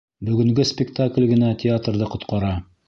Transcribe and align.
Бөгөнгө 0.29 0.65
спектакль 0.69 1.29
генә 1.35 1.53
театрҙы 1.65 2.13
ҡотҡара! 2.17 2.55